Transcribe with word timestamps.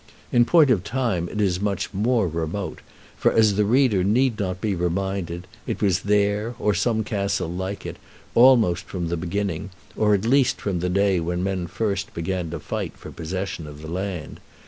In 0.31 0.45
point 0.45 0.71
of 0.71 0.83
time 0.83 1.29
it 1.29 1.39
is 1.39 1.61
much 1.61 1.93
more 1.93 2.27
remote, 2.27 2.79
for, 3.15 3.31
as 3.31 3.53
the 3.53 3.65
reader 3.65 4.03
need 4.03 4.39
not 4.39 4.59
be 4.59 4.73
reminded, 4.73 5.45
it 5.67 5.79
was 5.79 5.99
there, 5.99 6.55
or 6.57 6.73
some 6.73 7.03
castle 7.03 7.47
like 7.47 7.85
it, 7.85 7.97
almost 8.33 8.85
from 8.85 9.09
the 9.09 9.15
beginning, 9.15 9.69
or 9.95 10.15
at 10.15 10.25
least 10.25 10.59
from 10.59 10.79
the 10.79 10.89
day 10.89 11.19
when 11.19 11.43
men 11.43 11.67
first 11.67 12.15
began 12.15 12.49
to 12.49 12.59
fight 12.59 12.97
for 12.97 13.09
the 13.09 13.13
possession 13.15 13.67
of 13.67 13.83
the 13.83 13.91
land. 13.91 14.39